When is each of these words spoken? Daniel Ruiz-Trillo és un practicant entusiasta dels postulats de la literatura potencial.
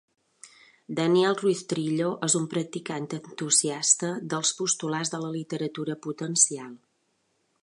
Daniel 0.99 1.37
Ruiz-Trillo 1.41 2.07
és 2.29 2.37
un 2.41 2.49
practicant 2.55 3.07
entusiasta 3.19 4.13
dels 4.35 4.57
postulats 4.63 5.15
de 5.17 5.25
la 5.27 5.33
literatura 5.41 6.03
potencial. 6.09 6.79